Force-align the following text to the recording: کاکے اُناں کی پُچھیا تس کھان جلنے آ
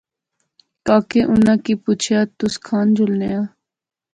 کاکے 0.85 1.21
اُناں 1.31 1.59
کی 1.63 1.73
پُچھیا 1.83 2.19
تس 2.37 2.53
کھان 2.65 2.87
جلنے 2.95 3.29
آ 3.39 3.41